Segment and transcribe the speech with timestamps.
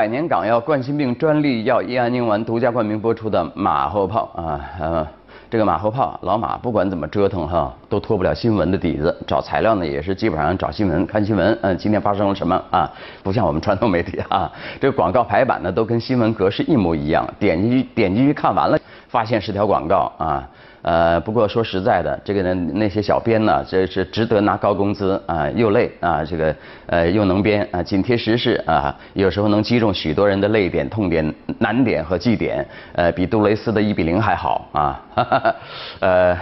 [0.00, 5.06] 百年港药冠心病专利药益安宁丸独家冠名播出的马后炮啊，呃，
[5.50, 9.14] 这个马后炮，老马不管怎么折腾哈，都脱不了新闻的底子。
[9.26, 12.90] 找材料呢，也是基本上找新闻，看新闻，嗯，今天发生了什么啊？
[13.22, 14.50] 不像我们传统媒体啊，
[14.80, 17.28] 这个广告排版呢，都跟新闻格式一模一样。
[17.38, 18.78] 点进去，点进去看完了，
[19.10, 20.48] 发现是条广告啊。
[20.82, 35.54] 呃，不过说实在的，这个呢，那些小编呢，这是值得拿高工资啊，又累啊，这个呃又能编啊，紧贴时事啊，有时候能击中许多人的泪点、痛点、难点和绩点，呃，比杜蕾斯的一比零还好啊哈哈，
[36.00, 36.38] 呃，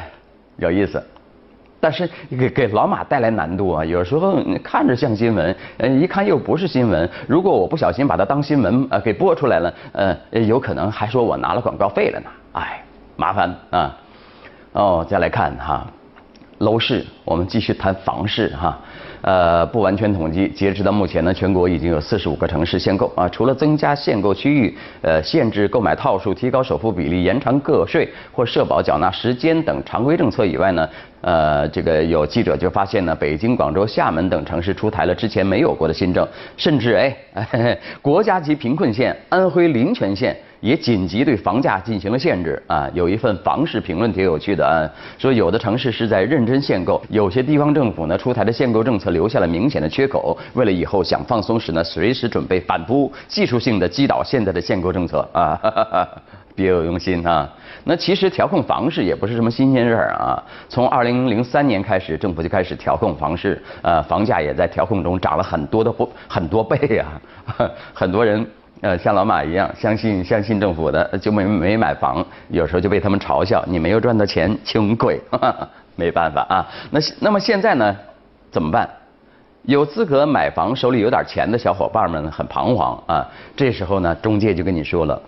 [0.58, 1.02] 有意思。
[1.80, 7.08] 但是给给老马带来难度啊，有时候看着像新闻，呃，一看又不是新闻。
[7.26, 12.82] 如果我不小心把它当新闻呃给播出来了，呃，有可能还说我拿了广告费了呢，哎，
[13.16, 13.96] 麻烦啊。
[14.72, 15.86] 哦，再来看哈，
[16.58, 18.78] 楼市，我们继续谈房市哈。
[19.20, 23.28] 呃，不完全统计，截止到目前呢，全国已经有四十五个城市限购啊。
[23.28, 30.88] 除了增加限购区域，呃，限制购买套数，提高首付比例，延长个税或社保缴纳时间等常规政策以外呢，
[31.22, 36.26] 呃，这个有记者就发现呢，北京、广州、厦门等城市出台了之前没有过的新政，
[36.56, 40.36] 甚至哎， 国家级贫困县安徽临泉县。
[40.60, 42.88] 也紧急对房价进行了限制啊！
[42.92, 44.82] 有一份房市评论挺有趣的啊，
[45.16, 56.08] 说有的城市是在认真限购，有些地方政府呢出台的限购政策留下了明显的缺口，为了以后想放松时呢，随时准备反扑，技术性的击倒现在的限购政策啊，哈 哈
[56.56, 57.48] 别有用心啊！
[57.84, 67.20] 那其实调控房市也不是什么新鲜事儿啊，从二零零三年开始，政府就开始调控房市，呃，房价也在调控中涨了很多的不很多倍啊，
[67.94, 68.44] 很多人。
[68.80, 75.20] 呃，像老马一样相信相信政府的，就没没买房，有时候就被他们嘲笑，你没有赚到钱，穷鬼，
[75.96, 76.66] 没办法啊。
[76.90, 77.96] 那那么现在呢，
[78.50, 78.88] 怎么办？
[79.62, 83.28] 有资格买房、手里有点钱的小伙伴们很彷徨啊。
[83.56, 85.20] 这时候呢，中介就跟你说了，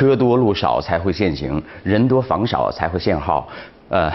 [0.00, 3.46] 车多路少才会限行，人多房少才会限号。
[3.90, 4.10] 呃，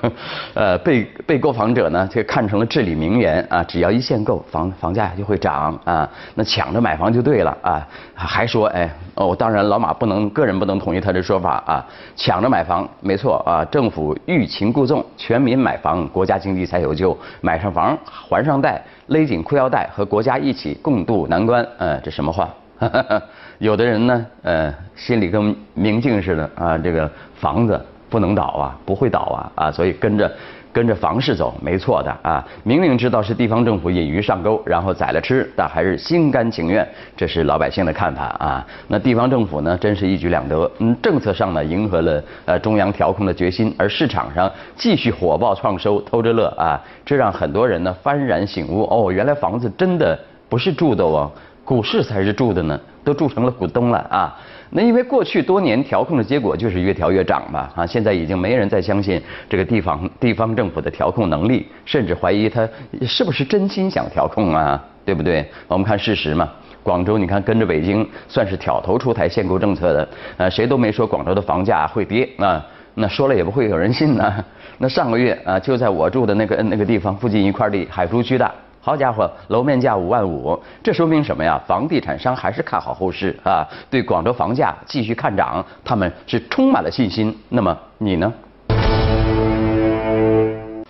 [0.52, 3.64] 呃，被被购房者呢，就看成了至理名言啊！
[3.64, 6.06] 只要一限购，房房价就会涨啊！
[6.34, 7.88] 那抢着买房就对了啊！
[8.14, 11.86] 还说，哎，哦，当然，老马不能，个人不能同意他的说法啊！
[12.14, 13.64] 抢着买房，没错啊！
[13.64, 17.16] 政府欲擒故纵，全民买房，国家经济才有救。
[17.40, 21.66] 买上房，还上贷，勒紧裤腰带，和国家一起共度难关。
[21.78, 22.52] 呃，这什么话？
[23.58, 26.78] 有的人呢，呃，心里跟明镜似的啊！
[26.78, 27.80] 这个房子。
[28.10, 29.72] 不能倒啊，不会倒啊啊！
[29.72, 30.30] 所以跟着
[30.70, 32.46] 跟着房市走，没错的啊。
[32.62, 38.66] 明明知道是地方政府引鱼上钩，然后宰了吃，但还是心甘情愿，这是老百姓的看法啊。
[38.88, 40.70] 那地方政府呢，真是一举两得。
[40.80, 46.78] 嗯，政策上呢，迎合了呃中央调控的决心，而市场上继续火爆创收，偷着乐啊。
[47.06, 50.18] 这让很多人呢幡然醒悟，哦，原来房子真的
[50.52, 51.32] 不是住的哦，
[51.64, 54.36] 股市才是住的呢，都住成了股东了啊。
[54.68, 59.18] 那因为过去多年调控的结果就是越调越涨嘛，啊，现在已经没人再相信
[59.48, 62.68] 这个地方地方政府的调控能力，甚至怀疑他
[63.00, 65.42] 是不是真心想调控啊，对不对？
[65.68, 66.46] 我们看事实嘛，
[66.82, 74.44] 广州你看跟着北京算是挑头出台限购政策的，呃，谁都没说广州的房价会跌啊，那说了也不会有人信呢。
[74.76, 78.50] 那上个月啊，就在我住的那个那个地方附近一块地，海珠区的。
[78.84, 81.56] 好家伙，楼面价五万五，这说明什么呀？
[81.68, 87.32] 房地产商还是看好后市啊，对广州房价继续看涨，他们是充满了信心。
[87.48, 88.32] 那么你呢？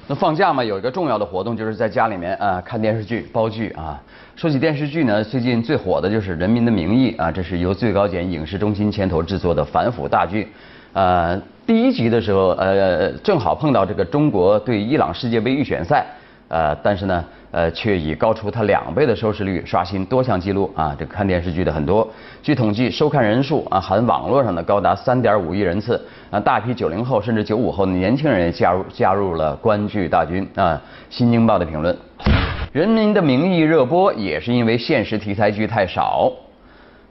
[0.07, 4.01] 那放假嘛，有一个重要的活动就是在家里面啊看电视剧、煲剧啊。
[4.37, 10.51] 说起电视剧呢，最近最火的就是《人民的名义》啊，这是由最高检影视中心牵头制作的反腐大剧。
[10.95, 16.07] 呃，第一集的时候，呃，正好碰到这个中国对伊朗世界杯预选赛。
[16.53, 20.95] 呃，但是呢，呃，却以高出它两倍的收视率刷新多项记录啊！
[20.99, 22.07] 这看电视剧的很多，
[22.43, 25.99] 据统计，收看人数啊，含网络上的高达三点五亿人次
[26.31, 30.79] 啊，大批九零后甚至九五后的年轻人也加入加入了观剧大军啊！
[31.09, 31.95] 新京报的评论，
[32.71, 36.31] 《人民的名义》热播也是因为现实题材剧太少。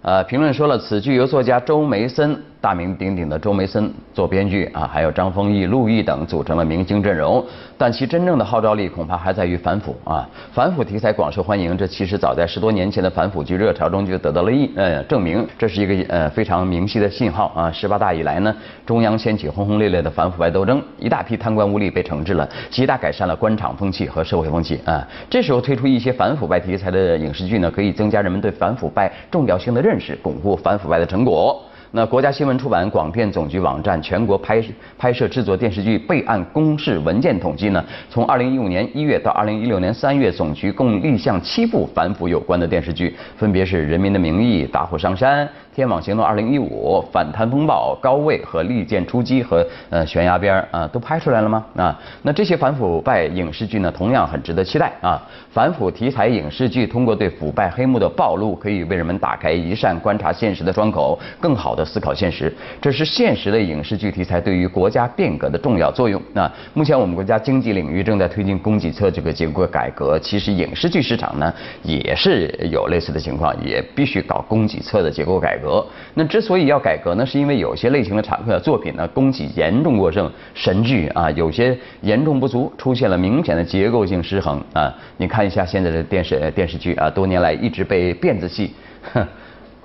[0.03, 2.39] 呃，评论说了，此剧由作家周梅森。
[2.61, 7.43] 大名鼎鼎的周梅森做编剧啊，还有张丰毅、陆毅等组成了明星阵容，
[7.75, 10.29] 但其真正的号召力恐怕还在于反腐啊。
[10.53, 17.71] 反腐题材广受欢迎，这其实早在十多年前的反腐剧热潮中就得到了一呃证明，这是一个呃非常明晰的信号啊。
[17.71, 18.55] 十八大以来呢，
[18.85, 25.03] 中央掀起轰轰烈烈的反腐败斗争，一大批贪官污吏被惩治了，极大改善了官场风气和社会风气啊。
[25.27, 31.59] 这时候推出一些反腐败题材的影视剧呢，可以增加人们对反腐败重要性的认识，巩固反腐败的成果。
[31.93, 34.63] 那国家新闻出版广电总局网站全国拍
[34.97, 45.45] 拍摄制作电视剧备案公示文件统计呢，从二零一五年一月到二零一六年三月，总局共立项七部反腐有关的电视剧，分别是《人民的名义》《打虎上山》。
[45.73, 51.97] 天网行动二零一五反贪风暴高位和利剑出击和呃悬崖边啊都拍出来了吗啊？
[52.23, 55.21] 那这些反腐败影视剧呢，同样很值得期待啊。
[55.49, 62.53] 反腐题材影视剧通过对腐败黑幕的暴露，可以为人们打开一扇观察现实的窗口，更好的思考现实。
[62.81, 66.21] 这是现实的影视剧题材对于国家变革的重要作用。
[66.33, 75.85] 那目前我们国家经济领域正在推进供给侧这个结构改革，其实影视剧市场呢也是有类似的情况，也必须搞供给侧的结构改革。
[76.13, 84.93] 那之所以要改革呢，是因为有些类型的产呃作品呢供给严重过剩，神剧啊有些严重不足，出现了明显的结构性失衡啊。
[85.17, 88.73] 你看一下现在的电视电视剧啊，多年来一直被辫子戏、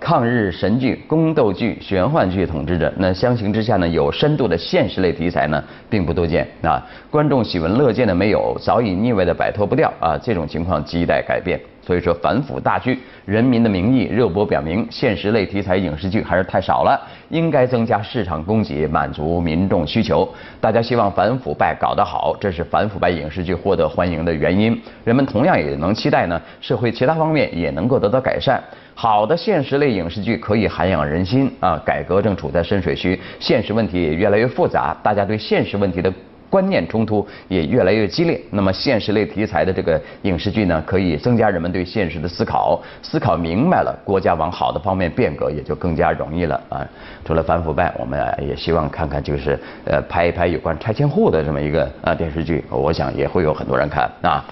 [0.06, 2.92] 抗日神剧、宫斗剧、玄幻剧统治着。
[2.96, 5.60] 那相形之下呢，有深度的现实类题材呢
[5.90, 6.80] 并不多见啊。
[7.10, 10.16] 观众喜闻乐见的没有，早已腻味的摆脱不掉啊。
[10.16, 11.60] 这种情况亟待改变。
[11.82, 12.94] 所以说反腐大剧
[13.24, 17.00] 《人民的名义》热播表明，现实类题材影视剧还是太少了，
[17.30, 20.28] 应该增加市场供给，满足民众需求。
[20.60, 24.80] 大家希望反腐败搞得好，这是反腐败影视剧获得欢迎的原因。
[25.02, 28.62] 人们同样也能期待呢，社会其他方面也能够得到改善。
[28.98, 36.12] 好的现实类影视剧可以涵养人心啊，改革正处在深水区，现实问题也越来越复杂，大家对现实问题的。
[36.48, 38.40] 观念冲突也越来越激烈。
[38.50, 46.86] 那么，现实类题材的这个影视剧呢，可以增加人们对现实的思考，思考明白了，国家往好的方面变革也就更加容易了啊。
[47.24, 54.44] 除了反腐败，我们也希望看看就是呃拍一拍有关拆迁户的这么一个啊电视剧，我想也会有很多人看啊。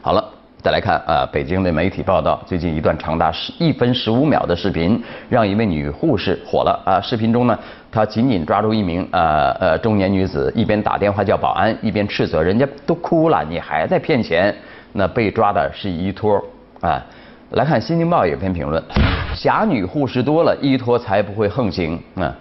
[0.00, 0.37] 好了。
[0.60, 7.00] 再来看啊，北京的媒体报道，最近一段长达十一分十五秒的视频，让一位女护士火了啊。
[7.00, 7.56] 视频中呢，
[7.92, 14.54] 她紧紧抓住一名呃呃中年女子，一边打电话叫保安，一边斥责人家都哭了，你还在骗钱。
[14.92, 16.42] 那被抓的是依托
[16.80, 17.00] 啊。
[17.50, 18.82] 来看《新京报》有篇评论：
[19.36, 22.34] 侠女护士多了，依托才不会横行啊。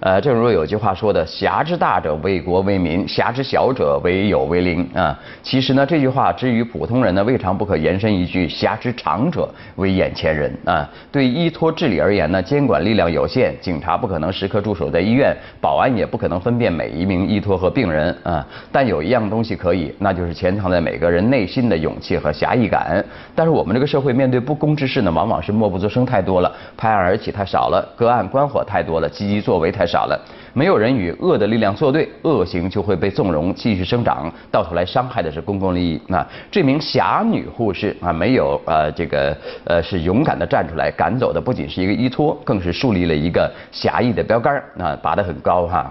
[0.00, 18.16] 呃，正如有句话说的，“侠之大者，为国为民；侠之小者，为友为邻。”啊，其实呢，这句话之于普通人呢，未尝不可延伸一句：“侠之长者，为眼前人。”啊，对依托治理而言呢，监管力量有限，警察不可能时刻驻守在医院，保安也不可能分辨每一名依托和病人。
[18.22, 23.04] 啊，但有一样东西可以，那就是潜藏在每个人内心的勇气和侠义感。
[23.34, 29.87] 但是我们这个社会面对不公之事呢，往往是默不作声太多了，拍案而起太少了，隔岸观火太多了，积极作为太。
[29.88, 30.20] 少了，
[30.52, 35.98] 没有人与恶的力量作对，恶行就会被纵容继续生长，到头来伤害的是公共利益。
[36.06, 45.90] 那这名侠女护士啊，没有呃这个呃是勇敢的站出来赶走的，不仅是一个依托，更是树立了一个侠义的标杆啊，拔得很高哈，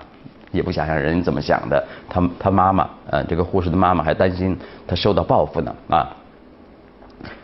[0.52, 1.84] 也不想想人怎么想的。
[2.08, 4.56] 他他妈妈呃这个护士的妈妈还担心
[4.86, 6.08] 他受到报复呢啊。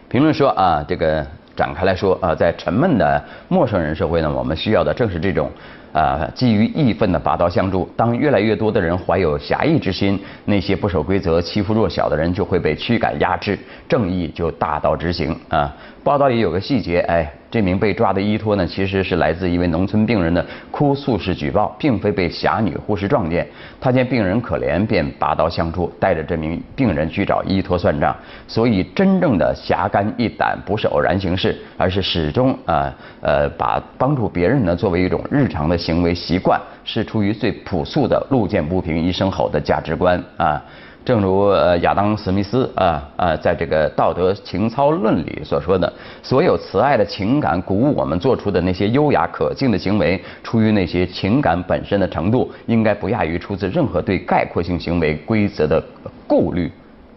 [0.07, 1.25] 评论说啊这个。
[1.55, 5.51] 展开来说呃，在沉闷的陌生人社会呢，我们需要的正是这种，
[5.91, 7.89] 呃，基于义愤的拔刀相助。
[7.95, 13.57] 当越来越多的人怀有侠义之心，那些不守规则、欺负弱小的人就会被驱赶压制，
[13.87, 15.71] 正义就大道执行啊。
[16.03, 17.31] 报道也有个细节，哎。
[17.53, 23.47] 这名被抓的依托呢，其实是来自一位农村病人的哭诉式举报，并非被侠女护士撞见。
[23.79, 28.15] 他见病人可怜，便拔刀相助，带着这名病人去找依托算账。
[28.47, 32.91] 所以，真正的侠肝义胆不是偶然行事，而是始终啊
[33.21, 40.59] 呃把帮助别人呢作为一种日常的行为习惯，是出于最朴素的路见不平一声吼的价值观啊。
[41.05, 45.91] 正如呃亚当·史密斯啊啊在这个《道德情操论》里所说的，
[46.21, 55.83] 所有慈爱的情感鼓舞我们做出的那些优雅可敬的行为，出于那些情感本身的程度，应该不亚于出自任何对概括性行为规则的
[56.25, 56.71] 顾虑。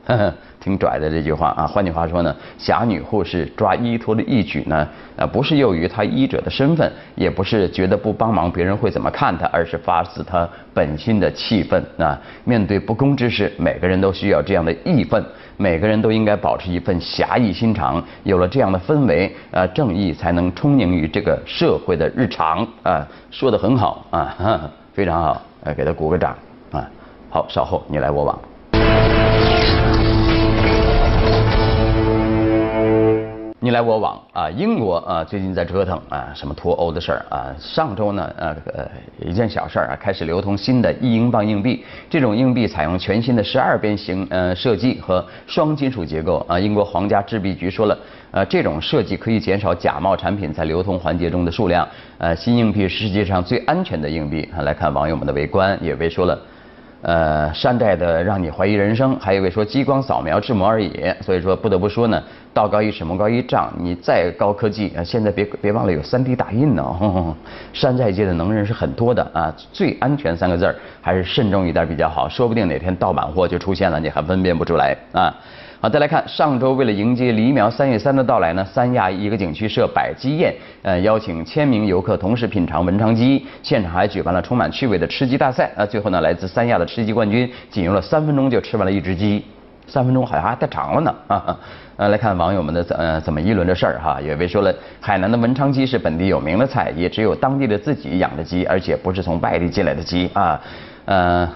[0.07, 12.19] 呵 呵挺拽的这句话啊，换句话说呢，侠女护士抓医托的义举呢，呃，不是由于她医者的身份，也不是觉得不帮忙别人会怎么看她，而是发自她本心的气愤啊。
[12.45, 15.25] 面对不公之事，每个人都需要这样的义愤，
[15.57, 18.03] 每个人都应该保持一份侠义心肠。
[18.25, 23.07] 有了这样的氛围，呃，正义才能充盈于这个社会的日常啊。
[23.31, 24.35] 说的很好啊，
[24.93, 26.37] 非常好，呃，给他鼓个掌
[26.73, 26.91] 啊。
[27.31, 29.46] 好，稍后你来我往。
[33.67, 37.53] 你来我往啊，英国啊最近在折腾啊什么脱欧的事儿啊。
[37.59, 41.85] 上周呢呃呃一件小事儿啊，开始流通新的一英镑硬币。
[42.09, 46.57] 这种硬币采用全新的十二边形呃设计和双金属结构啊。
[46.61, 47.99] 英国皇家制币局说了，
[48.31, 51.85] 呃这种设计可以减少假冒产品在流通环节中的数量。
[52.19, 54.49] 呃新硬币是世界上最安全的硬币。
[54.61, 56.39] 来看网友们的围观，也被说了。
[57.03, 60.93] 呃，山寨的让你怀疑人生，还有一位说激光扫描制模而已。
[61.21, 62.21] 所以说不得不说呢，
[62.53, 63.73] 道高一尺，魔高一丈。
[63.79, 66.85] 你再高科技，啊，现在别别忘了有 3D 打印呢。
[67.73, 75.33] 山寨界的能人是很多的啊，最安全三个字儿还是慎重一点比较好，说不定哪天盗版货就出现了，你还分辨不出来啊。
[75.87, 80.53] 好，再来看上周为了迎接黎苗三月三的到来呢，三亚一个景区设摆鸡宴，
[80.83, 89.45] 呃，邀请千名游客同时品尝文昌鸡，现场还举办了充满趣味的吃鸡大赛，啊，最后呢，来自三亚的吃鸡冠军仅用了三分钟就吃完了一只鸡，
[89.87, 91.57] 三分钟好像还太长了呢，啊，
[91.99, 100.61] 呃，来看网友们的怎呃怎么议论这事儿哈，有位说了，海南的文昌鸡是本地有名的菜，也只有当地的自己养的鸡，而且不是从外地进来的鸡啊，
[101.05, 101.49] 呃。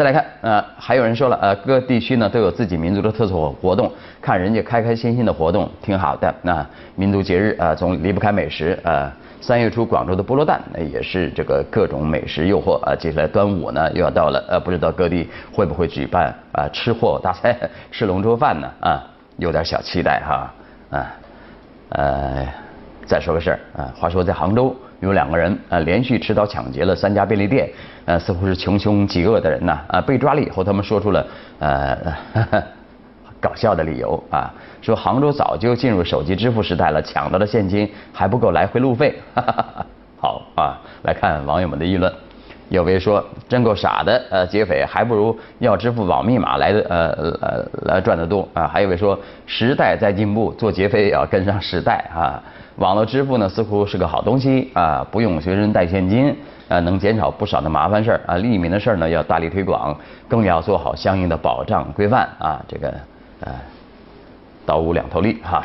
[0.00, 6.34] 再来看，呃，还有人说了，呃，各地区呢都有自己民族的特色活动，看人家开开心心的活动挺好的。
[6.40, 6.66] 那
[6.96, 8.78] 民族节日啊，总离不开美食。
[8.82, 12.96] 呃，三月初广州的菠萝蛋，那也是这个各种美食诱惑啊。
[12.96, 17.54] 接下来端午呢又要到了，呃，不知道各地会不会举办啊吃货大赛、
[17.92, 18.70] 吃龙舟饭呢？
[18.80, 19.04] 啊，
[19.36, 20.50] 有点小期待哈。
[20.88, 21.12] 啊，
[21.90, 22.48] 呃，
[23.04, 24.74] 再说个事儿啊，话说在杭州。
[25.00, 27.68] 有两个人啊，连续持刀抢劫了三家便利店，
[28.04, 31.26] 呃，似乎是穷凶极恶的人呐，啊，被抓了以后，他们说出了
[31.58, 31.96] 呃
[33.40, 34.52] 搞笑的理由啊，
[34.82, 39.14] 说杭州早就进入手机支付时代了，抢到的现金还不够来回路费。
[40.20, 42.12] 好啊，来看网友们的议论，
[42.68, 47.08] 有位说真够傻的，呃，劫匪还不如要支付宝密码来的呃
[47.40, 52.36] 呃来赚得多啊，还有位说时代在进步，做劫匪也要跟上时代啊。
[52.80, 56.34] 网络支付呢，似乎是个好东西啊，不用随身带现金，
[56.66, 58.36] 啊，能减少不少的麻烦事儿啊。
[58.38, 59.94] 利民的事儿呢，要大力推广，
[60.26, 62.64] 更要做好相应的保障规范啊。
[62.66, 62.88] 这个，
[63.40, 63.52] 呃，
[64.64, 65.62] 刀无两头利哈，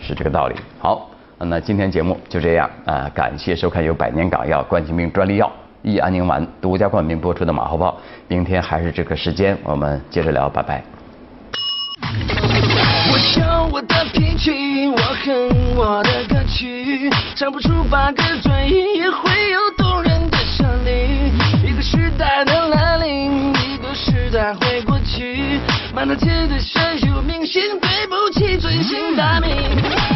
[0.00, 0.56] 是这个道理。
[0.80, 5.48] 好，那今天节目就这样啊，感谢收看由百年港药冠心病专利药
[5.82, 7.96] 益安宁丸独家冠名播出的马后炮。
[8.26, 10.82] 明天还是这个时间，我们接着聊，拜拜。
[13.08, 21.30] 我有我的脾气，我哼我的歌曲，唱不出八个转音，也会有动人的旋律。
[21.64, 25.60] 一个时代的来临，一个时代会过去，
[25.94, 30.15] 满大街的选秀明星，对不起，尊姓大名。